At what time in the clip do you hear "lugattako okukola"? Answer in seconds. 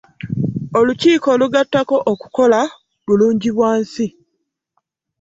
1.39-2.59